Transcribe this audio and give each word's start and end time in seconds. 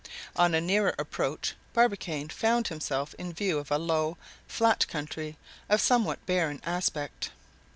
On 0.35 0.55
a 0.55 0.59
nearer 0.61 0.95
approach 0.97 1.53
Barbicane 1.75 2.29
found 2.29 2.69
himself 2.69 3.13
in 3.19 3.33
view 3.33 3.59
of 3.59 3.69
a 3.69 3.77
low, 3.77 4.17
flat 4.47 4.87
country 4.87 5.37
of 5.69 5.79
somewhat 5.79 6.25
barren 6.25 6.59
aspect. 6.65 7.29